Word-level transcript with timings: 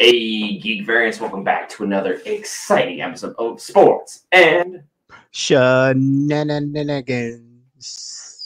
Hey, 0.00 0.58
Geek 0.58 0.86
Variants, 0.86 1.18
welcome 1.20 1.42
back 1.42 1.68
to 1.70 1.82
another 1.82 2.22
exciting 2.24 3.00
episode 3.00 3.34
of 3.36 3.60
Sports 3.60 4.26
and 4.30 4.84
Shenanigans. 5.32 6.70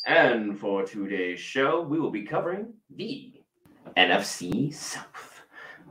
and 0.07 0.58
for 0.58 0.82
today's 0.84 1.38
show, 1.38 1.82
we 1.82 2.00
will 2.00 2.11
be 2.11 2.22
covering 2.22 2.72
the 2.96 3.34
NFC 3.98 4.72
South. 4.72 5.43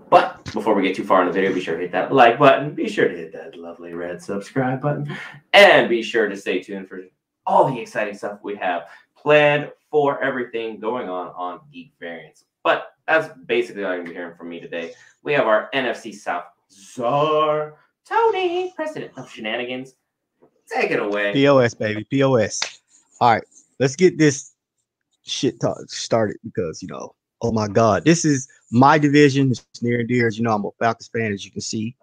But 0.10 0.44
before 0.46 0.74
we 0.74 0.82
get 0.82 0.96
too 0.96 1.04
far 1.04 1.22
in 1.22 1.28
the 1.28 1.32
video, 1.34 1.54
be 1.54 1.62
sure 1.62 1.76
to 1.76 1.82
hit 1.84 1.92
that 1.92 2.12
like 2.12 2.40
button, 2.40 2.74
be 2.74 2.90
sure 2.90 3.08
to 3.08 3.16
hit 3.16 3.32
that 3.34 3.56
lovely 3.56 3.94
red 3.94 4.20
subscribe 4.20 4.82
button, 4.82 5.16
and 5.54 5.88
be 5.88 6.02
sure 6.02 6.28
to 6.28 6.36
stay 6.36 6.60
tuned 6.60 6.90
for 6.90 7.02
all 7.46 7.72
the 7.72 7.80
exciting 7.80 8.18
stuff 8.18 8.40
we 8.42 8.56
have 8.56 8.88
planned 9.16 9.72
for 9.92 10.24
everything 10.24 10.80
going 10.80 11.08
on 11.08 11.28
on 11.36 11.60
Geek 11.72 11.94
Variants. 12.00 12.46
But 12.64 12.91
that's 13.08 13.34
basically 13.46 13.84
all 13.84 13.96
you're 13.96 14.06
hearing 14.06 14.36
from 14.36 14.50
me 14.50 14.60
today. 14.60 14.94
We 15.24 15.34
have 15.34 15.48
our 15.48 15.70
NFC 15.74 16.14
South 16.14 16.46
czar, 16.72 17.76
Tony, 18.08 18.74
president 18.76 19.12
of 19.18 19.30
Shenanigans. 19.30 19.96
Take 20.74 20.92
it 20.92 21.00
away. 21.00 21.34
POS, 21.34 21.74
baby. 21.74 22.06
POS. 22.06 22.62
All 23.20 23.34
right, 23.34 23.44
let's 23.80 23.96
get 23.96 24.18
this 24.18 24.54
shit 25.24 25.60
talk 25.60 25.78
started 25.90 26.38
because, 26.44 26.82
you 26.82 26.88
know, 26.88 27.14
oh 27.42 27.52
my 27.52 27.68
God, 27.68 28.06
this 28.06 28.26
is 28.26 28.48
my 28.72 28.98
division. 28.98 29.52
It's 29.52 29.84
near 29.84 30.00
and 30.00 30.08
dear. 30.08 30.28
As 30.28 30.38
you 30.38 30.44
know, 30.44 30.56
I'm 30.56 30.66
a 30.66 30.72
Falcons 30.80 31.10
fan, 31.10 31.34
as 31.34 31.46
you 31.46 31.52
can 31.52 31.62
see. 31.62 31.96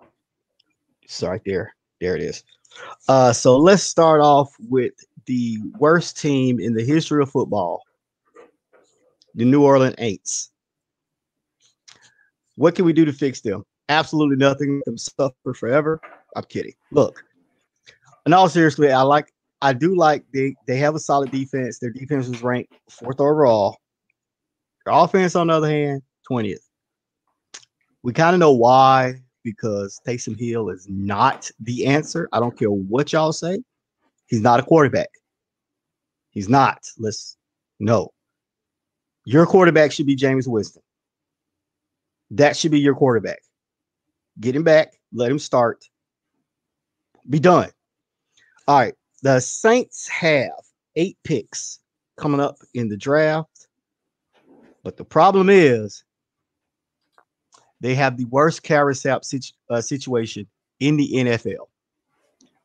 It's 1.02 1.22
right 1.22 1.42
there. 1.44 1.74
There 2.00 2.14
it 2.14 2.22
is. 2.22 2.44
Uh, 3.08 3.33
so 3.33 3.56
let's 3.56 3.83
start 3.83 4.20
off 4.20 4.55
with 4.68 4.92
the 5.27 5.58
worst 5.78 6.20
team 6.20 6.60
in 6.60 6.74
the 6.74 6.84
history 6.84 7.22
of 7.22 7.30
football 7.30 7.83
the 9.34 9.44
New 9.44 9.62
Orleans 9.62 9.94
Aints. 9.96 10.50
What 12.59 12.75
can 12.75 12.84
we 12.84 12.92
do 12.92 13.05
to 13.05 13.12
fix 13.12 13.41
them? 13.41 13.64
Absolutely 13.89 14.34
nothing. 14.34 14.83
Them 14.84 14.98
suffer 14.98 15.55
forever. 15.55 16.01
I'm 16.34 16.42
kidding. 16.42 16.75
Look, 16.91 17.23
in 18.27 18.33
all 18.33 18.48
seriously, 18.48 18.91
I 18.91 19.03
like 19.03 19.33
I 19.62 19.73
do 19.73 19.95
like 19.95 20.25
they 20.34 20.56
they 20.67 20.77
have 20.79 20.97
a 20.97 20.98
solid 20.98 21.31
defense. 21.31 21.79
Their 21.79 21.91
defense 21.91 22.27
was 22.27 22.42
ranked 22.42 22.75
fourth 22.91 23.20
overall. 23.20 23.79
Their 24.84 24.95
offense, 24.95 25.36
on 25.36 25.47
the 25.47 25.55
other 25.55 25.70
hand, 25.70 26.03
20th. 26.29 26.59
We 28.03 28.12
kind 28.12 28.34
of 28.34 28.41
know 28.41 28.53
why 28.53 29.23
because 29.45 30.01
Taysom 30.05 30.36
Hill 30.36 30.69
is 30.69 30.84
not 30.91 31.48
the 31.61 31.86
answer. 31.86 32.29
I 32.33 32.41
don't 32.41 32.59
care 32.59 32.73
what 32.73 33.12
y'all 33.12 33.33
say. 33.33 33.61
He's 34.27 34.41
not 34.41 34.59
a 34.59 34.64
quarterback. 34.64 35.11
He's 36.31 36.48
not. 36.48 36.84
Let's 36.98 37.36
no. 37.79 38.11
Your 39.25 39.47
quarterback 39.47 39.92
should 39.92 40.06
be 40.06 40.17
Jameis 40.17 40.48
Winston. 40.48 40.83
That 42.30 42.56
should 42.56 42.70
be 42.70 42.80
your 42.80 42.94
quarterback. 42.94 43.40
Get 44.40 44.54
him 44.54 44.64
back. 44.64 44.94
Let 45.12 45.30
him 45.30 45.38
start. 45.38 45.84
Be 47.28 47.38
done. 47.38 47.70
All 48.66 48.78
right. 48.78 48.94
The 49.22 49.40
Saints 49.40 50.06
have 50.08 50.50
eight 50.96 51.18
picks 51.24 51.80
coming 52.16 52.40
up 52.40 52.56
in 52.74 52.88
the 52.88 52.96
draft. 52.96 53.68
But 54.84 54.96
the 54.96 55.04
problem 55.04 55.48
is 55.50 56.04
they 57.80 57.94
have 57.94 58.16
the 58.16 58.26
worst 58.26 58.62
carousel 58.62 59.22
situ- 59.22 59.52
uh, 59.70 59.80
situation 59.80 60.46
in 60.80 60.96
the 60.96 61.10
NFL. 61.12 61.68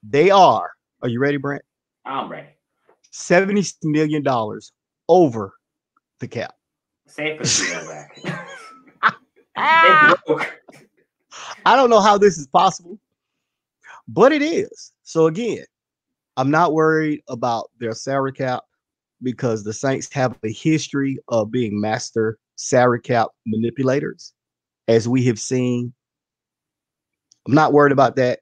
They 0.07 0.29
are, 0.29 0.71
are 1.01 1.09
you 1.09 1.19
ready, 1.19 1.37
Brent? 1.37 1.63
I'm 2.05 2.29
ready. 2.29 2.49
$70 3.13 3.73
million 3.83 4.23
over 5.07 5.53
the 6.19 6.27
cap. 6.27 6.55
Say 7.07 7.31
it 7.31 7.37
for 7.37 7.43
the 7.43 7.87
back. 8.23 8.49
They. 9.55 9.61
Ah. 9.61 10.15
I 11.65 11.75
don't 11.75 11.89
know 11.89 12.01
how 12.01 12.17
this 12.17 12.37
is 12.37 12.47
possible, 12.47 12.99
but 14.07 14.31
it 14.31 14.41
is. 14.41 14.91
So 15.03 15.27
again, 15.27 15.65
I'm 16.37 16.51
not 16.51 16.73
worried 16.73 17.21
about 17.27 17.69
their 17.79 17.93
salary 17.93 18.33
cap 18.33 18.63
because 19.21 19.63
the 19.63 19.73
Saints 19.73 20.11
have 20.13 20.37
a 20.43 20.51
history 20.51 21.17
of 21.29 21.51
being 21.51 21.79
master 21.79 22.37
salary 22.55 23.01
cap 23.01 23.29
manipulators, 23.45 24.33
as 24.87 25.07
we 25.07 25.23
have 25.25 25.39
seen. 25.39 25.93
I'm 27.47 27.53
not 27.53 27.73
worried 27.73 27.91
about 27.91 28.15
that. 28.17 28.39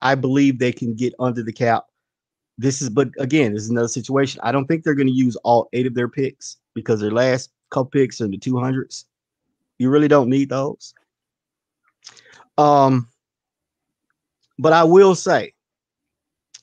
I 0.00 0.14
believe 0.14 0.58
they 0.58 0.72
can 0.72 0.94
get 0.94 1.14
under 1.20 1.42
the 1.42 1.52
cap. 1.52 1.84
This 2.58 2.82
is, 2.82 2.90
but 2.90 3.08
again, 3.18 3.54
this 3.54 3.62
is 3.62 3.70
another 3.70 3.88
situation. 3.88 4.40
I 4.42 4.52
don't 4.52 4.66
think 4.66 4.84
they're 4.84 4.94
going 4.94 5.06
to 5.06 5.12
use 5.12 5.36
all 5.36 5.68
eight 5.72 5.86
of 5.86 5.94
their 5.94 6.08
picks 6.08 6.58
because 6.74 7.00
their 7.00 7.10
last 7.10 7.50
couple 7.70 7.90
picks 7.90 8.20
are 8.20 8.26
in 8.26 8.32
the 8.32 8.38
200s. 8.38 9.04
You 9.82 9.90
really 9.90 10.06
don't 10.06 10.28
need 10.28 10.48
those. 10.48 10.94
Um, 12.56 13.08
but 14.56 14.72
I 14.72 14.84
will 14.84 15.16
say 15.16 15.54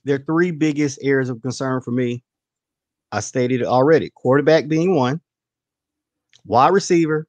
there 0.06 0.16
are 0.16 0.24
three 0.24 0.52
biggest 0.52 1.00
areas 1.02 1.30
of 1.30 1.42
concern 1.42 1.82
for 1.82 1.92
me. 1.92 2.24
I 3.12 3.20
stated 3.20 3.60
it 3.60 3.68
already 3.68 4.10
quarterback 4.16 4.70
being 4.70 4.96
one, 4.96 5.20
wide 6.46 6.72
receiver, 6.72 7.28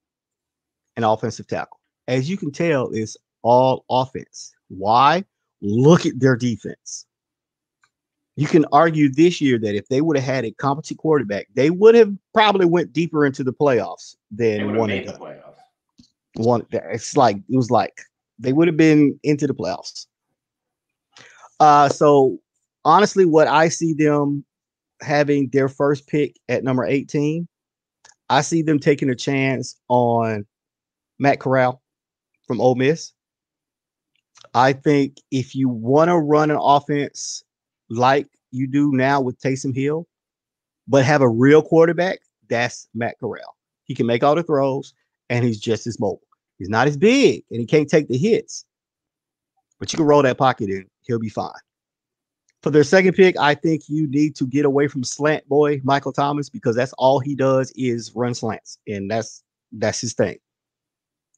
and 0.94 1.04
offensive 1.04 1.48
tackle. 1.48 1.80
As 2.06 2.30
you 2.30 2.36
can 2.36 2.52
tell, 2.52 2.90
it's 2.92 3.16
all 3.42 3.84
offense. 3.90 4.52
Why? 4.68 5.24
Look 5.60 6.06
at 6.06 6.20
their 6.20 6.36
defense. 6.36 7.04
You 8.36 8.46
can 8.46 8.64
argue 8.70 9.12
this 9.12 9.40
year 9.40 9.58
that 9.58 9.74
if 9.74 9.88
they 9.88 10.02
would 10.02 10.16
have 10.16 10.24
had 10.24 10.44
a 10.44 10.52
competent 10.52 11.00
quarterback, 11.00 11.48
they 11.56 11.70
would 11.70 11.96
have 11.96 12.14
probably 12.32 12.66
went 12.66 12.92
deeper 12.92 13.26
into 13.26 13.42
the 13.42 13.52
playoffs 13.52 14.14
than 14.30 14.76
one 14.76 14.90
and 14.90 15.08
the 15.08 15.12
done. 15.14 15.36
One 16.44 16.64
it's 16.72 17.16
like 17.16 17.36
it 17.36 17.56
was 17.56 17.70
like 17.70 18.02
they 18.38 18.52
would 18.52 18.68
have 18.68 18.76
been 18.76 19.18
into 19.22 19.46
the 19.46 19.54
playoffs. 19.54 20.06
Uh 21.58 21.88
so 21.88 22.38
honestly 22.84 23.24
what 23.24 23.46
i 23.46 23.68
see 23.68 23.92
them 23.92 24.44
having 25.02 25.48
their 25.52 25.68
first 25.68 26.06
pick 26.06 26.36
at 26.48 26.64
number 26.64 26.84
18 26.84 27.46
i 28.30 28.40
see 28.40 28.62
them 28.62 28.78
taking 28.78 29.10
a 29.10 29.14
chance 29.14 29.76
on 29.88 30.46
matt 31.18 31.40
corral 31.40 31.82
from 32.46 32.60
Ole 32.60 32.74
miss. 32.74 33.12
I 34.54 34.72
think 34.72 35.18
if 35.30 35.54
you 35.54 35.68
want 35.68 36.08
to 36.08 36.16
run 36.16 36.50
an 36.50 36.58
offense 36.60 37.44
like 37.88 38.26
you 38.50 38.66
do 38.66 38.90
now 38.92 39.20
with 39.20 39.38
Taysom 39.40 39.74
hill 39.74 40.08
but 40.88 41.04
have 41.04 41.22
a 41.22 41.28
real 41.28 41.62
quarterback 41.62 42.18
that's 42.48 42.88
matt 42.94 43.16
corral. 43.20 43.56
He 43.84 43.94
can 43.94 44.06
make 44.06 44.24
all 44.24 44.34
the 44.34 44.42
throws 44.42 44.94
and 45.28 45.44
he's 45.44 45.60
just 45.60 45.86
as 45.86 46.00
mobile 46.00 46.22
He's 46.60 46.68
not 46.68 46.86
as 46.86 46.96
big 46.98 47.42
and 47.50 47.58
he 47.58 47.66
can't 47.66 47.88
take 47.88 48.06
the 48.06 48.18
hits, 48.18 48.66
but 49.78 49.90
you 49.92 49.96
can 49.96 50.04
roll 50.04 50.22
that 50.22 50.36
pocket 50.36 50.68
in, 50.68 50.86
he'll 51.00 51.18
be 51.18 51.30
fine. 51.30 51.50
For 52.62 52.68
their 52.68 52.84
second 52.84 53.14
pick, 53.14 53.34
I 53.38 53.54
think 53.54 53.88
you 53.88 54.06
need 54.08 54.36
to 54.36 54.46
get 54.46 54.66
away 54.66 54.86
from 54.86 55.02
slant 55.02 55.48
boy 55.48 55.80
Michael 55.84 56.12
Thomas 56.12 56.50
because 56.50 56.76
that's 56.76 56.92
all 56.98 57.18
he 57.18 57.34
does 57.34 57.72
is 57.76 58.14
run 58.14 58.34
slants, 58.34 58.78
and 58.86 59.10
that's 59.10 59.42
that's 59.72 60.02
his 60.02 60.12
thing. 60.12 60.36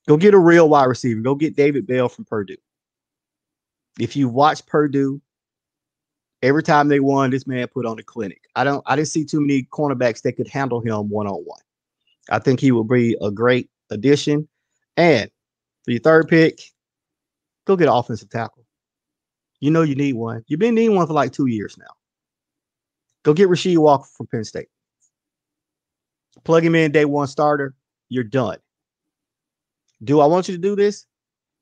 Go 0.09 0.17
get 0.17 0.35
a 0.35 0.39
real 0.39 0.69
wide 0.69 0.87
receiver. 0.87 1.21
Go 1.21 1.37
get 1.37 1.55
David 1.55 1.87
Bell 1.87 2.09
from 2.09 2.25
Purdue. 2.25 2.57
If 4.01 4.17
you 4.17 4.29
watch 4.29 4.67
Purdue, 4.67 5.23
every 6.43 6.65
time 6.65 6.89
they 6.89 6.99
won, 6.99 7.31
this 7.31 7.47
man 7.47 7.69
put 7.69 7.87
on 7.87 8.01
a 8.01 8.03
clinic. 8.03 8.43
I 8.57 8.65
don't 8.65 8.83
I 8.87 8.97
didn't 8.97 9.09
see 9.09 9.25
too 9.25 9.41
many 9.41 9.63
cornerbacks 9.63 10.23
that 10.23 10.33
could 10.33 10.49
handle 10.49 10.81
him 10.81 11.09
one 11.09 11.29
on 11.29 11.45
one. 11.45 11.61
I 12.29 12.41
think 12.41 12.59
he 12.59 12.73
will 12.73 12.83
be 12.83 13.17
a 13.21 13.31
great 13.31 13.71
addition. 13.91 14.49
And 14.97 15.31
for 15.85 15.91
your 15.91 16.01
third 16.01 16.29
pick, 16.29 16.61
go 17.67 17.77
get 17.77 17.89
an 17.89 17.95
offensive 17.95 18.31
tackle. 18.31 18.65
You 19.61 19.71
know 19.71 19.83
you 19.83 19.95
need 19.95 20.15
one. 20.15 20.45
You've 20.49 20.61
been 20.61 20.75
needing 20.75 20.97
one 20.97 21.07
for 21.07 21.13
like 21.13 21.33
two 21.33 21.47
years 21.47 21.77
now. 21.79 21.95
Go 23.23 23.33
get 23.33 23.49
Rasheed 23.49 23.79
Walker 23.79 24.09
from 24.17 24.27
Penn 24.27 24.45
State. 24.45 24.69
Plug 26.45 26.65
him 26.65 26.75
in 26.75 26.91
day 26.91 27.05
one 27.05 27.29
starter. 27.29 27.75
You're 28.09 28.25
done. 28.25 28.59
Do 30.03 30.21
I 30.21 30.27
want 30.27 30.49
you 30.49 30.57
to 30.57 30.61
do 30.61 30.75
this? 30.75 31.07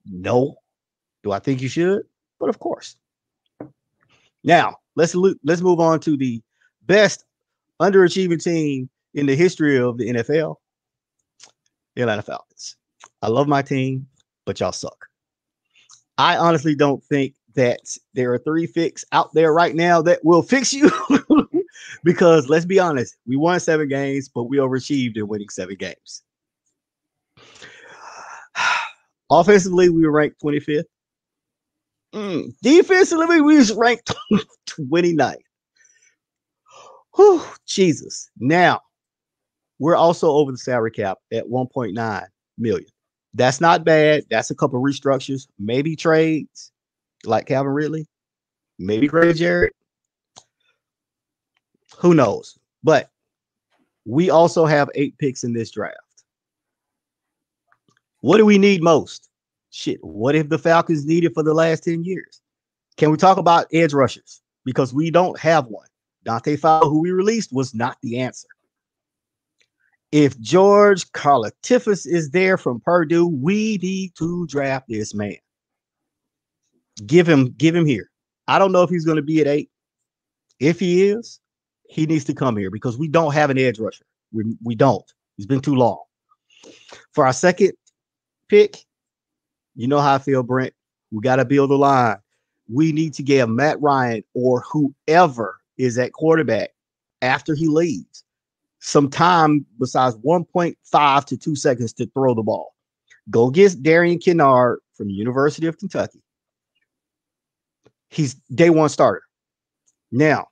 No. 0.06 0.56
Do 1.23 1.32
I 1.32 1.38
think 1.38 1.61
you 1.61 1.69
should? 1.69 2.03
But 2.38 2.49
of 2.49 2.59
course. 2.59 2.97
Now 4.43 4.77
let's 4.97 5.15
lo- 5.15 5.35
let's 5.44 5.61
move 5.61 5.81
on 5.81 6.00
to 6.00 6.17
the 6.17 6.41
best 6.87 7.25
underachieving 7.81 8.43
team 8.43 8.88
in 9.15 9.27
the 9.27 9.37
history 9.37 9.79
of 9.79 9.99
the 9.99 10.09
NFL. 10.09 10.56
The 11.94 12.03
Atlanta 12.03 12.23
Falcons. 12.23 12.77
I 13.22 13.28
love 13.28 13.49
my 13.49 13.62
team, 13.62 14.06
but 14.46 14.61
y'all 14.61 14.72
suck. 14.72 15.06
I 16.19 16.37
honestly 16.37 16.75
don't 16.75 17.02
think 17.05 17.34
that 17.55 17.81
there 18.14 18.32
are 18.32 18.38
three 18.38 18.67
fix 18.67 19.05
out 19.12 19.32
there 19.34 19.52
right 19.52 19.75
now 19.75 20.00
that 20.02 20.25
will 20.25 20.43
fix 20.43 20.72
you. 20.72 20.90
because 22.05 22.49
let's 22.49 22.64
be 22.64 22.78
honest, 22.78 23.17
we 23.26 23.37
won 23.37 23.61
seven 23.61 23.88
games, 23.88 24.28
but 24.28 24.44
we 24.44 24.58
overachieved 24.58 25.17
in 25.17 25.28
winning 25.28 25.49
seven 25.49 25.76
games. 25.76 26.22
Offensively, 29.31 29.88
we 29.88 30.05
were 30.05 30.12
ranked 30.12 30.40
25th. 30.43 30.84
Mm, 32.14 32.52
Defensively, 32.62 33.40
we 33.40 33.56
was 33.56 33.72
ranked 33.72 34.12
29th. 34.69 35.37
Whew, 37.17 37.43
Jesus. 37.67 38.31
Now, 38.38 38.81
we're 39.78 39.96
also 39.96 40.31
over 40.31 40.52
the 40.52 40.58
salary 40.58 40.90
cap 40.90 41.19
at 41.32 41.44
1.9 41.44 42.26
million. 42.58 42.88
That's 43.35 43.61
not 43.61 43.85
bad. 43.85 44.25
That's 44.31 44.50
a 44.50 44.55
couple 44.55 44.82
restructures, 44.82 45.47
maybe 45.59 45.94
trades 45.94 46.73
like 47.25 47.47
Calvin 47.47 47.73
Ridley, 47.73 48.06
maybe 48.79 49.06
Grady 49.06 49.38
Jarrett. 49.38 49.75
Who 51.99 52.15
knows? 52.15 52.59
But 52.82 53.11
we 54.06 54.31
also 54.31 54.67
have 54.67 54.91
eight 54.94 55.17
picks 55.19 55.44
in 55.44 55.53
this 55.53 55.71
draft. 55.71 55.97
What 58.21 58.38
do 58.38 58.47
we 58.47 58.59
need 58.59 58.82
most? 58.82 59.29
Shit, 59.71 60.03
what 60.03 60.35
if 60.35 60.49
the 60.49 60.59
Falcons 60.59 61.06
needed 61.06 61.32
for 61.32 61.43
the 61.43 61.55
last 61.55 61.85
10 61.85 62.05
years? 62.05 62.41
Can 62.97 63.11
we 63.11 63.17
talk 63.17 63.38
about 63.38 63.67
edge 63.73 63.94
rushers? 63.94 64.43
Because 64.65 64.93
we 64.93 65.11
don't 65.11 65.38
have 65.38 65.67
one. 65.67 65.87
Dante 66.25 66.56
Fowler, 66.56 66.88
who 66.88 67.00
we 67.00 67.12
released, 67.12 67.53
was 67.53 67.75
not 67.75 67.97
the 68.03 68.19
answer. 68.19 68.49
If 70.12 70.39
George 70.41 71.11
Karlaftis 71.12 72.07
is 72.07 72.31
there 72.31 72.57
from 72.57 72.81
Purdue, 72.81 73.27
we 73.27 73.79
need 73.79 74.15
to 74.17 74.47
draft 74.49 74.89
this 74.89 75.15
man. 75.15 75.37
Give 77.07 77.29
him, 77.29 77.55
give 77.57 77.77
him 77.77 77.87
here. 77.87 78.11
I 78.49 78.59
don't 78.59 78.73
know 78.73 78.83
if 78.83 78.91
he's 78.91 79.05
going 79.05 79.17
to 79.17 79.23
be 79.23 79.41
at 79.41 79.47
eight. 79.47 79.71
If 80.59 80.81
he 80.81 81.09
is, 81.09 81.41
he 81.89 82.07
needs 82.07 82.25
to 82.25 82.35
come 82.35 82.57
here 82.57 82.71
because 82.71 82.99
we 82.99 83.07
don't 83.07 83.33
have 83.33 83.51
an 83.51 83.59
edge 83.59 83.79
rusher. 83.79 84.05
We, 84.33 84.57
we 84.65 84.75
don't. 84.75 85.05
He's 85.37 85.47
been 85.47 85.61
too 85.61 85.77
long. 85.77 86.03
For 87.13 87.25
our 87.25 87.33
second 87.33 87.73
pick, 88.49 88.79
you 89.77 89.87
know 89.87 90.01
how 90.01 90.15
I 90.15 90.19
feel, 90.19 90.43
Brent. 90.43 90.75
We 91.13 91.21
got 91.21 91.37
to 91.37 91.45
build 91.45 91.71
a 91.71 91.77
line. 91.77 92.19
We 92.69 92.93
need 92.93 93.15
to 93.15 93.23
give 93.23 93.49
Matt 93.49 93.81
Ryan 93.81 94.25
or 94.35 94.63
whoever 94.63 95.61
is 95.79 95.99
at 95.99 96.13
quarterback 96.13 96.71
after 97.23 97.55
he 97.55 97.69
leaves 97.69 98.25
some 98.81 99.09
time 99.09 99.65
besides 99.79 100.17
1.5 100.17 101.25
to 101.27 101.37
two 101.37 101.55
seconds 101.55 101.93
to 101.94 102.06
throw 102.06 102.35
the 102.35 102.43
ball. 102.43 102.75
Go 103.31 103.50
get 103.50 103.82
Darian 103.82 104.19
Kinnard 104.19 104.79
from 104.94 105.11
University 105.11 105.67
of 105.67 105.79
Kentucky. 105.79 106.23
He's 108.09 108.35
day 108.55 108.71
one 108.71 108.88
starter. 108.88 109.23
Now, 110.11 110.49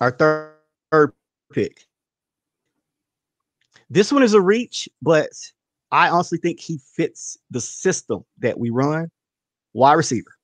our 0.00 0.10
third, 0.10 0.54
third 0.90 1.12
pick. 1.52 1.82
This 3.90 4.10
one 4.10 4.22
is 4.22 4.32
a 4.32 4.40
reach, 4.40 4.88
but 5.02 5.28
I 5.90 6.08
honestly 6.08 6.38
think 6.38 6.60
he 6.60 6.78
fits 6.96 7.36
the 7.50 7.60
system 7.60 8.24
that 8.38 8.58
we 8.58 8.70
run. 8.70 9.10
Wide 9.74 9.94
receiver, 9.94 10.34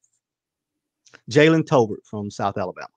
Jalen 1.31 1.65
Tolbert 1.65 2.05
from 2.05 2.31
South 2.31 2.57
Alabama. 2.57 2.89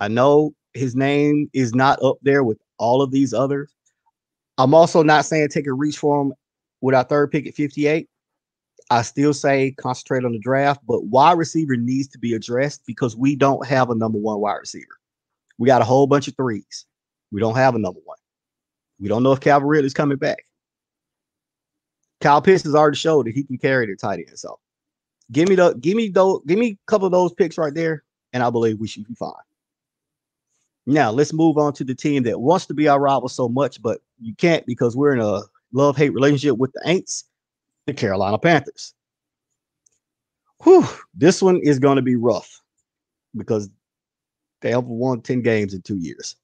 I 0.00 0.08
know 0.08 0.52
his 0.74 0.94
name 0.94 1.48
is 1.52 1.74
not 1.74 2.02
up 2.02 2.18
there 2.22 2.44
with 2.44 2.58
all 2.78 3.00
of 3.00 3.10
these 3.10 3.32
others. 3.32 3.72
I'm 4.58 4.74
also 4.74 5.02
not 5.02 5.24
saying 5.24 5.48
take 5.48 5.66
a 5.66 5.72
reach 5.72 5.98
for 5.98 6.20
him 6.20 6.34
with 6.80 6.94
our 6.94 7.04
third 7.04 7.30
pick 7.30 7.46
at 7.46 7.54
58. 7.54 8.08
I 8.90 9.02
still 9.02 9.32
say 9.32 9.72
concentrate 9.72 10.24
on 10.24 10.32
the 10.32 10.38
draft, 10.38 10.80
but 10.86 11.06
wide 11.06 11.38
receiver 11.38 11.76
needs 11.76 12.08
to 12.08 12.18
be 12.18 12.34
addressed 12.34 12.82
because 12.86 13.16
we 13.16 13.34
don't 13.34 13.66
have 13.66 13.90
a 13.90 13.94
number 13.94 14.18
one 14.18 14.40
wide 14.40 14.56
receiver. 14.56 14.98
We 15.58 15.66
got 15.66 15.80
a 15.80 15.86
whole 15.86 16.06
bunch 16.06 16.28
of 16.28 16.36
threes. 16.36 16.84
We 17.32 17.40
don't 17.40 17.56
have 17.56 17.74
a 17.74 17.78
number 17.78 18.00
one. 18.04 18.18
We 19.00 19.08
don't 19.08 19.22
know 19.22 19.32
if 19.32 19.40
Calvary 19.40 19.80
is 19.80 19.94
coming 19.94 20.18
back. 20.18 20.44
Kyle 22.20 22.42
Pitts 22.42 22.62
has 22.64 22.74
already 22.74 22.96
showed 22.96 23.26
that 23.26 23.34
he 23.34 23.44
can 23.44 23.58
carry 23.58 23.86
the 23.86 23.96
tight 23.96 24.24
end. 24.26 24.38
So 24.38 24.58
give 25.32 25.48
me 25.48 25.54
the 25.56 25.74
give 25.74 25.96
me 25.96 26.08
those 26.08 26.40
give 26.46 26.58
me 26.58 26.68
a 26.68 26.78
couple 26.86 27.06
of 27.06 27.12
those 27.12 27.32
picks 27.32 27.58
right 27.58 27.74
there, 27.74 28.04
and 28.32 28.42
I 28.42 28.50
believe 28.50 28.78
we 28.78 28.88
should 28.88 29.06
be 29.06 29.14
fine. 29.14 29.32
Now 30.86 31.10
let's 31.10 31.32
move 31.32 31.56
on 31.56 31.72
to 31.74 31.84
the 31.84 31.94
team 31.94 32.24
that 32.24 32.40
wants 32.40 32.66
to 32.66 32.74
be 32.74 32.88
our 32.88 33.00
rival 33.00 33.28
so 33.28 33.48
much, 33.48 33.80
but 33.80 34.00
you 34.20 34.34
can't 34.34 34.66
because 34.66 34.96
we're 34.96 35.14
in 35.14 35.20
a 35.20 35.40
love-hate 35.72 36.10
relationship 36.10 36.58
with 36.58 36.72
the 36.72 36.82
Aints, 36.86 37.24
the 37.86 37.94
Carolina 37.94 38.38
Panthers. 38.38 38.94
Whew, 40.62 40.86
this 41.14 41.42
one 41.42 41.58
is 41.62 41.78
going 41.78 41.96
to 41.96 42.02
be 42.02 42.16
rough 42.16 42.60
because 43.36 43.68
they 44.60 44.70
have 44.70 44.84
won 44.84 45.20
10 45.20 45.42
games 45.42 45.74
in 45.74 45.82
two 45.82 45.98
years. 45.98 46.36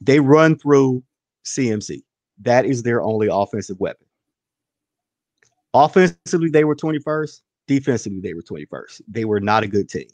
They 0.00 0.20
run 0.20 0.58
through 0.58 1.02
CMC. 1.44 2.02
That 2.42 2.66
is 2.66 2.82
their 2.82 3.02
only 3.02 3.28
offensive 3.30 3.80
weapon. 3.80 4.06
Offensively, 5.72 6.50
they 6.50 6.64
were 6.64 6.76
21st. 6.76 7.40
Defensively, 7.66 8.20
they 8.20 8.34
were 8.34 8.42
21st. 8.42 9.02
They 9.08 9.24
were 9.24 9.40
not 9.40 9.62
a 9.62 9.68
good 9.68 9.88
team. 9.88 10.08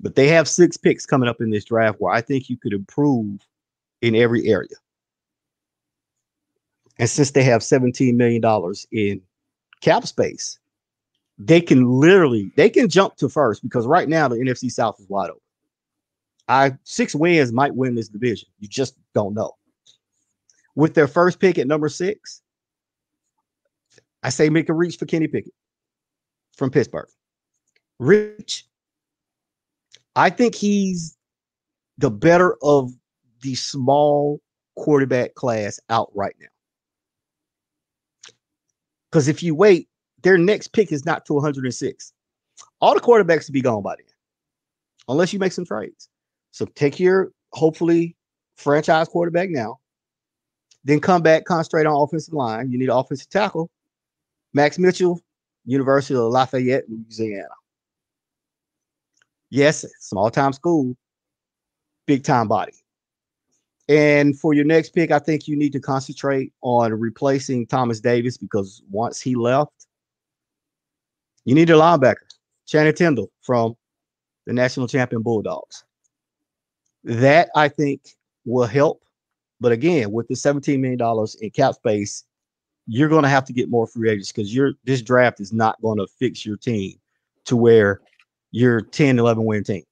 But 0.00 0.14
they 0.14 0.28
have 0.28 0.48
six 0.48 0.76
picks 0.76 1.06
coming 1.06 1.28
up 1.28 1.40
in 1.40 1.50
this 1.50 1.64
draft 1.64 2.00
where 2.00 2.12
I 2.12 2.20
think 2.20 2.50
you 2.50 2.56
could 2.56 2.72
improve 2.72 3.40
in 4.02 4.14
every 4.14 4.46
area. 4.48 4.76
And 6.98 7.08
since 7.08 7.30
they 7.30 7.42
have 7.42 7.62
$17 7.62 8.14
million 8.14 8.42
in 8.92 9.20
cap 9.80 10.06
space, 10.06 10.58
they 11.38 11.60
can 11.60 11.84
literally 11.84 12.50
they 12.56 12.70
can 12.70 12.88
jump 12.88 13.16
to 13.16 13.28
first 13.28 13.62
because 13.62 13.86
right 13.86 14.08
now 14.08 14.28
the 14.28 14.36
NFC 14.36 14.70
South 14.70 14.98
is 14.98 15.08
wide 15.08 15.30
open. 15.30 15.40
I 16.48 16.76
six 16.84 17.14
wins 17.14 17.52
might 17.52 17.74
win 17.74 17.94
this 17.94 18.08
division. 18.08 18.48
You 18.58 18.68
just 18.68 18.96
don't 19.14 19.34
know. 19.34 19.52
With 20.74 20.94
their 20.94 21.08
first 21.08 21.40
pick 21.40 21.58
at 21.58 21.66
number 21.66 21.88
six, 21.88 22.40
I 24.22 24.30
say 24.30 24.48
make 24.48 24.68
a 24.68 24.72
reach 24.72 24.96
for 24.96 25.06
Kenny 25.06 25.26
Pickett 25.26 25.52
from 26.56 26.70
Pittsburgh. 26.70 27.08
Reach 27.98 28.66
I 30.16 30.30
think 30.30 30.54
he's 30.54 31.16
the 31.98 32.10
better 32.10 32.56
of 32.62 32.90
the 33.42 33.54
small 33.54 34.40
quarterback 34.74 35.34
class 35.34 35.78
out 35.90 36.10
right 36.14 36.34
now. 36.40 36.48
Because 39.10 39.28
if 39.28 39.42
you 39.42 39.54
wait, 39.54 39.88
their 40.22 40.38
next 40.38 40.68
pick 40.68 40.90
is 40.90 41.04
not 41.04 41.24
to 41.26 41.34
106. 41.34 42.12
All 42.80 42.94
the 42.94 43.00
quarterbacks 43.00 43.48
will 43.48 43.52
be 43.52 43.60
gone 43.60 43.82
by 43.82 43.94
then, 43.96 44.06
unless 45.08 45.32
you 45.32 45.38
make 45.38 45.52
some 45.52 45.66
trades. 45.66 46.08
So 46.50 46.64
take 46.74 46.98
your 46.98 47.32
hopefully 47.52 48.16
franchise 48.56 49.08
quarterback 49.08 49.50
now, 49.50 49.78
then 50.84 51.00
come 51.00 51.22
back, 51.22 51.44
concentrate 51.44 51.86
on 51.86 52.02
offensive 52.02 52.34
line. 52.34 52.70
You 52.70 52.78
need 52.78 52.88
an 52.88 52.96
offensive 52.96 53.28
tackle. 53.28 53.70
Max 54.54 54.78
Mitchell, 54.78 55.20
University 55.66 56.14
of 56.14 56.32
Lafayette, 56.32 56.84
Louisiana. 56.88 57.48
Yes, 59.50 59.84
small 60.00 60.30
time 60.30 60.52
school, 60.52 60.96
big 62.06 62.24
time 62.24 62.48
body. 62.48 62.72
And 63.88 64.38
for 64.38 64.52
your 64.52 64.64
next 64.64 64.90
pick, 64.90 65.12
I 65.12 65.20
think 65.20 65.46
you 65.46 65.56
need 65.56 65.72
to 65.72 65.80
concentrate 65.80 66.52
on 66.62 66.92
replacing 66.92 67.66
Thomas 67.66 68.00
Davis 68.00 68.36
because 68.36 68.82
once 68.90 69.20
he 69.20 69.36
left, 69.36 69.86
you 71.44 71.54
need 71.54 71.70
a 71.70 71.74
linebacker, 71.74 72.16
Channing 72.66 72.94
Tindall 72.94 73.30
from 73.42 73.76
the 74.46 74.52
national 74.52 74.88
champion 74.88 75.22
Bulldogs. 75.22 75.84
That 77.04 77.48
I 77.54 77.68
think 77.68 78.00
will 78.44 78.66
help. 78.66 79.02
But 79.60 79.70
again, 79.70 80.10
with 80.10 80.26
the 80.26 80.34
$17 80.34 80.80
million 80.80 81.26
in 81.40 81.50
cap 81.50 81.74
space, 81.74 82.24
you're 82.88 83.08
going 83.08 83.22
to 83.22 83.28
have 83.28 83.44
to 83.44 83.52
get 83.52 83.70
more 83.70 83.86
free 83.86 84.10
agents 84.10 84.32
because 84.32 84.54
your 84.54 84.72
this 84.84 85.02
draft 85.02 85.40
is 85.40 85.52
not 85.52 85.80
going 85.80 85.98
to 85.98 86.06
fix 86.18 86.44
your 86.44 86.56
team 86.56 86.98
to 87.44 87.56
where 87.56 88.00
your 88.50 88.80
10, 88.80 89.18
11 89.18 89.44
win 89.44 89.64
team. 89.64 89.84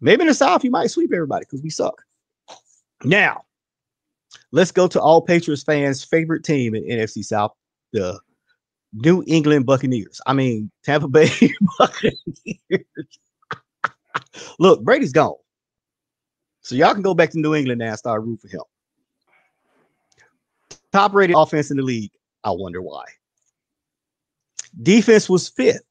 Maybe 0.00 0.22
in 0.22 0.28
the 0.28 0.34
South, 0.34 0.64
you 0.64 0.70
might 0.70 0.90
sweep 0.90 1.12
everybody 1.12 1.44
because 1.44 1.62
we 1.62 1.70
suck. 1.70 2.02
Now, 3.04 3.42
let's 4.52 4.72
go 4.72 4.86
to 4.88 5.00
all 5.00 5.22
Patriots 5.22 5.62
fans' 5.62 6.04
favorite 6.04 6.44
team 6.44 6.74
in 6.74 6.84
NFC 6.84 7.24
South, 7.24 7.52
the 7.92 8.20
New 8.92 9.24
England 9.26 9.66
Buccaneers. 9.66 10.20
I 10.26 10.32
mean, 10.32 10.70
Tampa 10.84 11.08
Bay 11.08 11.30
Buccaneers. 11.78 12.84
Look, 14.58 14.82
Brady's 14.82 15.12
gone. 15.12 15.34
So 16.62 16.74
y'all 16.74 16.92
can 16.92 17.02
go 17.02 17.14
back 17.14 17.30
to 17.30 17.38
New 17.38 17.54
England 17.54 17.78
now 17.78 17.90
and 17.90 17.98
start 17.98 18.22
rooting 18.22 18.38
for 18.38 18.48
him. 18.48 18.62
Top 20.92 21.14
rated 21.14 21.36
offense 21.36 21.70
in 21.70 21.76
the 21.76 21.82
league. 21.82 22.10
I 22.44 22.50
wonder 22.50 22.82
why. 22.82 23.04
Defense 24.82 25.28
was 25.28 25.48
fifth 25.48 25.82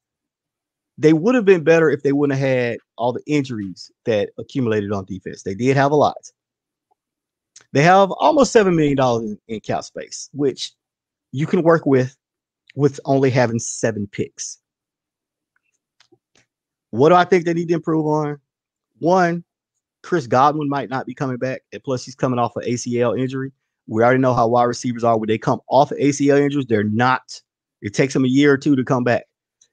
they 0.98 1.12
would 1.12 1.34
have 1.34 1.44
been 1.44 1.62
better 1.62 1.90
if 1.90 2.02
they 2.02 2.12
wouldn't 2.12 2.38
have 2.38 2.48
had 2.48 2.78
all 2.96 3.12
the 3.12 3.22
injuries 3.26 3.90
that 4.04 4.30
accumulated 4.38 4.92
on 4.92 5.04
defense. 5.04 5.42
They 5.42 5.54
did 5.54 5.76
have 5.76 5.92
a 5.92 5.96
lot. 5.96 6.30
They 7.72 7.82
have 7.82 8.10
almost 8.12 8.52
seven 8.52 8.74
million 8.74 8.96
dollars 8.96 9.30
in, 9.30 9.38
in 9.48 9.60
cap 9.60 9.84
space, 9.84 10.30
which 10.32 10.72
you 11.32 11.46
can 11.46 11.62
work 11.62 11.84
with 11.84 12.16
with 12.74 13.00
only 13.04 13.30
having 13.30 13.58
seven 13.58 14.06
picks. 14.06 14.58
What 16.90 17.10
do 17.10 17.14
I 17.14 17.24
think 17.24 17.44
they 17.44 17.54
need 17.54 17.68
to 17.68 17.74
improve 17.74 18.06
on? 18.06 18.38
One, 18.98 19.44
Chris 20.02 20.26
Godwin 20.26 20.68
might 20.68 20.88
not 20.88 21.06
be 21.06 21.14
coming 21.14 21.36
back, 21.36 21.62
and 21.72 21.82
plus 21.82 22.04
he's 22.04 22.14
coming 22.14 22.38
off 22.38 22.56
an 22.56 22.62
ACL 22.62 23.18
injury. 23.18 23.52
We 23.88 24.02
already 24.02 24.20
know 24.20 24.34
how 24.34 24.48
wide 24.48 24.64
receivers 24.64 25.04
are 25.04 25.18
when 25.18 25.28
they 25.28 25.38
come 25.38 25.60
off 25.68 25.90
of 25.90 25.98
ACL 25.98 26.40
injuries. 26.40 26.66
They're 26.66 26.84
not. 26.84 27.40
It 27.82 27.92
takes 27.92 28.14
them 28.14 28.24
a 28.24 28.28
year 28.28 28.52
or 28.52 28.58
two 28.58 28.76
to 28.76 28.84
come 28.84 29.04
back. 29.04 29.26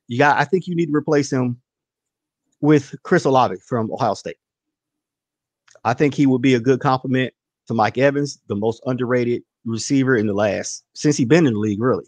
You 0.08 0.18
got. 0.18 0.38
I 0.38 0.44
think 0.44 0.68
you 0.68 0.76
need 0.76 0.88
to 0.88 0.96
replace 0.96 1.32
him 1.32 1.62
with 2.62 2.96
Chris 3.04 3.26
Olave 3.26 3.56
from 3.68 3.92
Ohio 3.92 4.14
State. 4.14 4.38
I 5.84 5.94
think 5.94 6.14
he 6.14 6.26
would 6.26 6.42
be 6.42 6.54
a 6.54 6.60
good 6.60 6.80
complement 6.80 7.34
to 7.68 7.74
Mike 7.74 7.98
Evans, 7.98 8.40
the 8.48 8.56
most 8.56 8.82
underrated 8.86 9.44
receiver 9.66 10.16
in 10.16 10.28
the 10.28 10.34
last 10.34 10.84
since 10.94 11.18
he's 11.18 11.28
been 11.28 11.46
in 11.46 11.54
the 11.54 11.60
league, 11.60 11.82
really. 11.82 12.06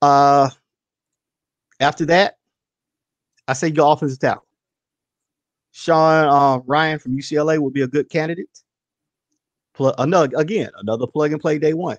Uh 0.00 0.50
after 1.80 2.04
that, 2.06 2.36
I 3.46 3.52
say 3.52 3.70
go 3.70 3.90
offensive 3.90 4.18
tackle. 4.18 4.46
Sean 5.72 6.26
uh, 6.26 6.58
Rhyan 6.60 7.00
from 7.00 7.16
UCLA 7.16 7.58
will 7.58 7.70
be 7.70 7.82
a 7.82 7.86
good 7.86 8.10
candidate. 8.10 8.48
Pl- 9.74 9.94
another 9.98 10.36
again, 10.36 10.70
another 10.78 11.06
plug 11.06 11.32
and 11.32 11.40
play 11.40 11.58
day 11.58 11.72
one. 11.72 11.98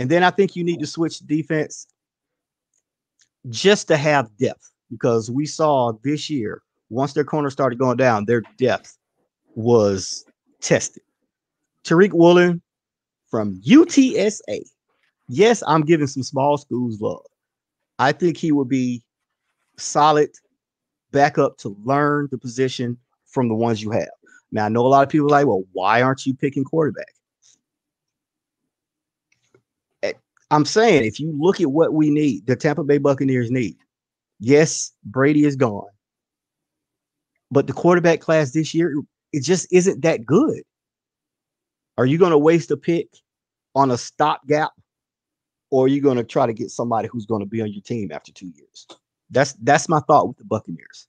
And 0.00 0.10
then 0.10 0.24
I 0.24 0.30
think 0.30 0.56
you 0.56 0.64
need 0.64 0.80
to 0.80 0.86
switch 0.86 1.20
defense 1.20 1.86
just 3.50 3.88
to 3.88 3.96
have 3.96 4.36
depth 4.38 4.70
because 4.90 5.30
we 5.30 5.46
saw 5.46 5.92
this 6.02 6.30
year 6.30 6.62
once 6.90 7.12
their 7.12 7.24
corner 7.24 7.50
started 7.50 7.78
going 7.78 7.96
down, 7.96 8.24
their 8.24 8.42
depth 8.58 8.96
was 9.54 10.24
tested. 10.60 11.02
Tariq 11.84 12.12
Woolen 12.12 12.62
from 13.30 13.60
UTSA. 13.62 14.64
Yes, 15.28 15.62
I'm 15.66 15.82
giving 15.82 16.06
some 16.06 16.22
small 16.22 16.58
schools 16.58 17.00
love. 17.00 17.24
I 17.98 18.12
think 18.12 18.36
he 18.36 18.52
will 18.52 18.64
be 18.64 19.02
solid 19.76 20.30
backup 21.10 21.56
to 21.58 21.76
learn 21.84 22.28
the 22.30 22.38
position 22.38 22.98
from 23.26 23.48
the 23.48 23.54
ones 23.54 23.82
you 23.82 23.90
have. 23.90 24.08
Now, 24.52 24.66
I 24.66 24.68
know 24.68 24.86
a 24.86 24.88
lot 24.88 25.02
of 25.02 25.08
people 25.08 25.28
like, 25.28 25.46
well, 25.46 25.64
why 25.72 26.02
aren't 26.02 26.26
you 26.26 26.34
picking 26.34 26.64
quarterback? 26.64 27.12
I'm 30.54 30.64
saying 30.64 31.04
if 31.04 31.18
you 31.18 31.34
look 31.36 31.60
at 31.60 31.72
what 31.72 31.94
we 31.94 32.10
need, 32.10 32.46
the 32.46 32.54
Tampa 32.54 32.84
Bay 32.84 32.98
Buccaneers 32.98 33.50
need. 33.50 33.76
Yes, 34.38 34.92
Brady 35.04 35.44
is 35.44 35.56
gone. 35.56 35.88
But 37.50 37.66
the 37.66 37.72
quarterback 37.72 38.20
class 38.20 38.52
this 38.52 38.72
year, 38.72 38.94
it 39.32 39.42
just 39.42 39.66
isn't 39.72 40.02
that 40.02 40.24
good. 40.24 40.62
Are 41.98 42.06
you 42.06 42.18
going 42.18 42.30
to 42.30 42.38
waste 42.38 42.70
a 42.70 42.76
pick 42.76 43.08
on 43.74 43.90
a 43.90 43.98
stopgap 43.98 44.70
or 45.70 45.86
are 45.86 45.88
you 45.88 46.00
going 46.00 46.18
to 46.18 46.24
try 46.24 46.46
to 46.46 46.52
get 46.52 46.70
somebody 46.70 47.08
who's 47.08 47.26
going 47.26 47.40
to 47.40 47.46
be 47.46 47.60
on 47.60 47.72
your 47.72 47.82
team 47.82 48.12
after 48.12 48.30
2 48.30 48.46
years? 48.46 48.86
That's 49.30 49.54
that's 49.54 49.88
my 49.88 49.98
thought 50.00 50.28
with 50.28 50.36
the 50.36 50.44
Buccaneers. 50.44 51.08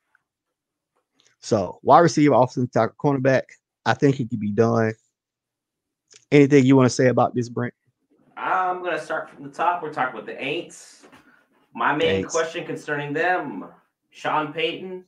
So, 1.40 1.78
wide 1.84 2.00
receiver, 2.00 2.34
offensive 2.34 2.72
tackle, 2.72 2.96
cornerback, 3.00 3.44
I 3.86 3.94
think 3.94 4.20
it 4.20 4.32
could 4.32 4.40
be 4.40 4.52
done. 4.52 4.94
Anything 6.32 6.66
you 6.66 6.76
want 6.76 6.88
to 6.88 6.96
say 6.96 7.10
about 7.10 7.36
this, 7.36 7.50
Brent? 7.50 7.76
I'm 8.38 8.84
gonna 8.84 9.00
start 9.00 9.30
from 9.30 9.44
the 9.44 9.50
top. 9.50 9.82
We're 9.82 9.94
talking 9.94 10.16
about 10.16 10.26
the 10.26 10.34
Aints. 10.34 11.06
My 11.74 11.96
main 11.96 12.24
Aints. 12.24 12.32
question 12.32 12.66
concerning 12.66 13.14
them: 13.14 13.66
Sean 14.10 14.54
Payton, 14.54 15.06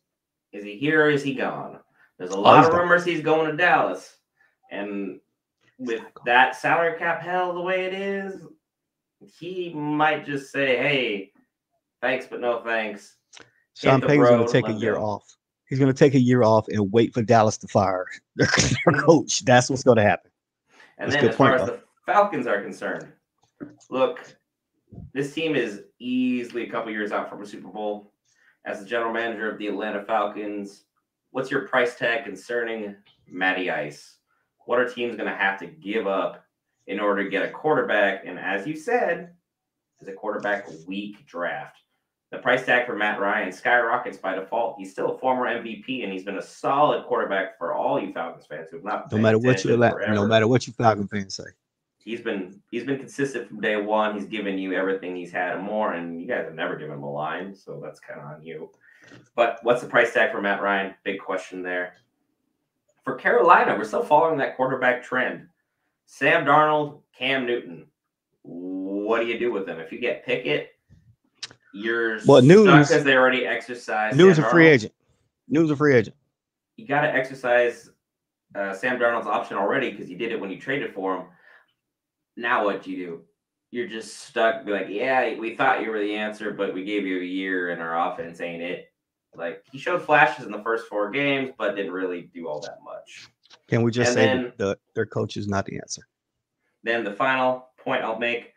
is 0.54 0.64
he 0.64 0.78
here 0.78 1.06
or 1.06 1.10
is 1.10 1.24
he 1.24 1.34
gone? 1.34 1.80
There's 2.18 2.32
a 2.32 2.36
oh, 2.36 2.42
lot 2.42 2.60
he's 2.60 2.68
of 2.68 2.74
rumors 2.74 3.06
he's 3.06 3.22
going 3.22 3.50
to 3.52 3.58
Dallas, 3.58 4.18
and 4.72 5.20
with 5.78 6.02
that 6.26 6.56
salary 6.56 6.98
cap 6.98 7.22
hell 7.22 7.54
the 7.54 7.62
way 7.62 7.86
it 7.86 7.94
is, 7.94 8.42
he 9.40 9.74
might 9.74 10.26
just 10.26 10.52
say, 10.52 10.78
"Hey, 10.78 11.32
thanks, 12.02 12.26
but 12.26 12.40
no 12.40 12.62
thanks." 12.64 13.18
Sean 13.76 14.02
Payton's 14.02 14.30
going 14.30 14.46
to 14.46 14.52
take 14.52 14.68
a 14.68 14.74
year 14.74 14.96
go. 14.96 15.04
off. 15.04 15.38
He's 15.70 15.80
going 15.80 15.92
to 15.92 15.98
take 15.98 16.16
a 16.16 16.20
year 16.20 16.44
off 16.44 16.68
and 16.70 16.92
wait 16.92 17.14
for 17.14 17.22
Dallas 17.22 17.58
to 17.58 17.68
fire 17.68 18.06
their, 18.36 18.48
their 18.58 18.66
mm-hmm. 18.66 19.00
coach. 19.02 19.46
That's 19.46 19.70
what's 19.70 19.84
going 19.84 19.98
to 19.98 20.04
happen. 20.04 20.32
And 20.98 21.12
That's 21.12 21.22
then 21.22 21.30
as 21.30 21.36
far 21.36 21.52
point, 21.52 21.62
as 21.62 21.68
the 21.68 21.80
Falcons 22.06 22.48
are 22.48 22.62
concerned, 22.62 23.12
look, 23.90 24.20
this 25.14 25.34
team 25.34 25.56
is 25.56 25.84
easily 26.00 26.64
a 26.64 26.70
couple 26.70 26.92
years 26.92 27.12
out 27.12 27.30
from 27.30 27.42
a 27.42 27.46
Super 27.46 27.70
Bowl. 27.70 28.14
As 28.66 28.80
the 28.80 28.86
general 28.86 29.14
manager 29.14 29.50
of 29.50 29.58
the 29.58 29.68
Atlanta 29.68 30.04
Falcons, 30.04 30.84
what's 31.32 31.50
your 31.50 31.68
price 31.68 31.96
tag 31.96 32.26
concerning 32.26 32.96
Matty 33.28 33.72
Ice? 33.72 34.18
What 34.66 34.80
are 34.80 34.88
teams 34.88 35.16
going 35.16 35.30
to 35.30 35.36
have 35.36 35.58
to 35.60 35.68
give 35.68 36.08
up 36.08 36.44
in 36.88 37.00
order 37.00 37.24
to 37.24 37.30
get 37.30 37.44
a 37.44 37.50
quarterback? 37.50 38.26
And 38.26 38.38
as 38.38 38.68
you 38.68 38.76
said, 38.76 39.32
is 40.02 40.08
a 40.08 40.14
quarterback 40.14 40.68
weak 40.86 41.26
draft. 41.26 41.78
The 42.32 42.40
price 42.40 42.66
tag 42.66 42.86
for 42.86 42.96
Matt 42.96 43.22
Ryan 43.22 43.54
skyrockets 43.54 44.18
by 44.18 44.36
default. 44.36 44.76
He's 44.78 44.92
still 44.92 45.16
a 45.16 45.18
former 45.18 45.46
MVP, 45.46 46.04
and 46.04 46.12
he's 46.12 46.26
been 46.26 46.38
a 46.38 46.42
solid 46.42 47.06
quarterback 47.06 47.58
for 47.58 47.74
all 47.74 48.02
you 48.02 48.12
Falcons 48.12 48.46
fans 48.46 48.68
who've 48.70 48.84
not. 48.84 49.10
No 49.12 49.18
matter 49.18 49.40
what 49.40 49.64
you 49.64 49.78
no 49.78 50.28
matter 50.28 50.48
what 50.48 50.68
you 50.68 50.74
Falcon 50.74 51.08
fans 51.08 51.36
say. 51.36 51.46
He's 52.08 52.22
been 52.22 52.58
he's 52.72 52.86
been 52.86 52.98
consistent 52.98 53.48
from 53.50 53.60
day 53.60 53.76
one. 53.76 54.16
He's 54.16 54.26
given 54.26 54.58
you 54.58 54.74
everything 54.74 55.14
he's 55.16 55.32
had 55.32 55.58
and 55.58 55.64
more, 55.64 55.94
and 55.94 56.22
you 56.22 56.28
guys 56.28 56.46
have 56.46 56.56
never 56.56 56.78
given 56.78 56.96
him 56.96 57.04
a 57.04 57.12
line, 57.12 57.54
so 57.54 57.82
that's 57.84 58.00
kind 58.00 58.22
of 58.22 58.26
on 58.26 58.42
you. 58.42 58.72
But 59.36 59.60
what's 59.64 59.82
the 59.82 59.90
price 59.90 60.14
tag 60.14 60.32
for 60.32 60.42
Matt 60.42 60.62
Ryan? 60.62 60.96
Big 61.04 61.20
question 61.20 61.62
there. 61.62 61.96
For 63.04 63.16
Carolina, 63.16 63.76
we're 63.78 63.84
still 63.84 64.04
following 64.04 64.38
that 64.38 64.56
quarterback 64.56 65.04
trend. 65.04 65.48
Sam 66.06 66.46
Darnold, 66.46 67.02
Cam 67.18 67.46
Newton. 67.46 67.88
What 68.44 69.20
do 69.20 69.28
you 69.28 69.38
do 69.38 69.52
with 69.52 69.66
them? 69.66 69.80
If 69.80 69.92
you 69.92 70.00
get 70.00 70.26
Pickett, 70.26 70.70
you're 71.74 72.20
Well, 72.26 72.42
Newton's- 72.42 72.88
because 72.88 73.04
they 73.04 73.16
already 73.18 73.46
exercised. 73.46 74.16
Newton's 74.18 74.40
a 74.40 74.50
free 74.50 74.68
agent. 74.68 74.94
Newton's 75.50 75.72
a 75.72 75.76
free 75.76 75.96
agent. 75.96 76.16
You 76.78 76.88
got 76.88 77.02
to 77.02 77.14
exercise 77.14 77.90
uh, 78.56 78.74
Sam 78.74 78.98
Darnold's 78.98 79.28
option 79.28 79.58
already 79.58 79.92
because 79.92 80.10
you 80.10 80.18
did 80.18 80.32
it 80.32 80.40
when 80.40 80.50
you 80.50 80.60
traded 80.60 80.94
for 80.94 81.18
him. 81.18 81.26
Now 82.38 82.64
what 82.64 82.84
do 82.84 82.92
you 82.92 82.98
do? 83.06 83.22
You're 83.72 83.88
just 83.88 84.22
stuck. 84.22 84.64
Be 84.66 84.72
like, 84.72 84.88
yeah, 84.90 85.38
we 85.38 85.56
thought 85.56 85.82
you 85.82 85.90
were 85.90 86.00
the 86.00 86.16
answer, 86.16 86.52
but 86.52 86.74
we 86.74 86.86
gave 86.86 87.06
you 87.06 87.20
a 87.20 87.26
year, 87.26 87.72
and 87.72 87.82
our 87.82 88.14
offense 88.14 88.40
ain't 88.40 88.62
it. 88.62 88.94
Like 89.36 89.64
he 89.72 89.78
showed 89.78 90.02
flashes 90.02 90.46
in 90.46 90.52
the 90.52 90.64
first 90.64 90.88
four 90.88 91.12
games, 91.12 91.52
but 91.58 91.76
didn't 91.76 91.92
really 91.92 92.30
do 92.34 92.48
all 92.48 92.62
that 92.62 92.78
much. 92.84 93.28
Can 93.68 93.82
we 93.84 93.92
just 93.92 94.10
And 94.12 94.16
say 94.16 94.26
then- 94.26 94.44
that 94.44 94.58
the, 94.58 94.78
their 94.96 95.06
coach 95.06 95.36
is 95.36 95.48
not 95.48 95.66
the 95.66 95.78
answer? 95.78 96.04
Then 96.84 97.04
the 97.04 97.12
final 97.14 97.68
point 97.78 98.04
I'll 98.04 98.18
make 98.20 98.54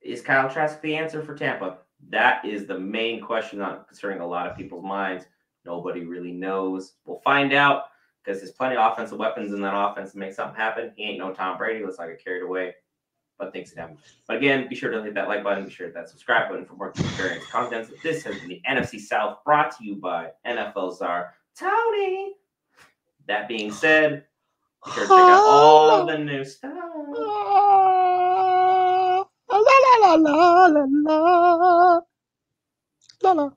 is 0.00 0.20
Kyle 0.20 0.48
Trask 0.48 0.80
the 0.80 0.94
answer 0.94 1.22
for 1.22 1.34
Tampa? 1.34 1.78
That 2.10 2.44
is 2.44 2.66
the 2.66 2.78
main 2.78 3.20
question 3.20 3.60
on 3.60 3.84
concerning 3.86 4.20
a 4.20 4.26
lot 4.26 4.46
of 4.48 4.56
people's 4.56 4.84
minds. 4.84 5.24
Nobody 5.64 6.04
really 6.04 6.32
knows. 6.32 6.94
We'll 7.04 7.20
find 7.20 7.52
out 7.52 7.84
because 8.24 8.40
there's 8.40 8.52
plenty 8.52 8.76
of 8.76 8.92
offensive 8.92 9.18
weapons 9.18 9.52
in 9.52 9.60
that 9.62 9.74
offense 9.76 10.12
to 10.12 10.18
make 10.18 10.32
something 10.32 10.56
happen. 10.56 10.92
He 10.96 11.04
ain't 11.04 11.18
no 11.18 11.32
Tom 11.32 11.58
Brady. 11.58 11.84
Let's 11.84 11.98
not 11.98 12.08
get 12.08 12.22
carried 12.24 12.42
away. 12.42 12.74
But 13.42 13.52
things. 13.52 13.74
But 14.28 14.36
again, 14.36 14.68
be 14.68 14.76
sure 14.76 14.90
to 14.90 15.02
hit 15.02 15.14
that 15.14 15.26
like 15.26 15.42
button. 15.42 15.64
Be 15.64 15.70
sure 15.70 15.88
to 15.88 15.92
hit 15.92 16.00
that 16.00 16.08
subscribe 16.08 16.48
button 16.48 16.64
for 16.64 16.74
more 16.74 16.90
experience 16.90 17.44
content. 17.46 17.90
This 18.02 18.22
has 18.22 18.38
been 18.38 18.48
the 18.48 18.62
NFC 18.68 19.00
South 19.00 19.38
brought 19.44 19.76
to 19.78 19.84
you 19.84 19.96
by 19.96 20.30
NFL 20.46 20.96
Czar 20.96 21.34
Tony. 21.58 22.34
That 23.26 23.48
being 23.48 23.72
said, 23.72 24.26
be 24.84 24.92
sure 24.92 25.02
to 25.04 25.08
check 25.08 25.18
out 25.18 25.42
all 25.44 25.90
of 25.90 26.06
the 26.06 26.18
new 26.18 26.44
stuff. 26.44 26.72
Ah, 26.72 26.78
la 29.50 29.58
la 29.58 29.96
la 29.98 30.14
la 30.14 30.66
la 30.66 30.84
la 30.84 32.00
la 33.22 33.32
la. 33.32 33.50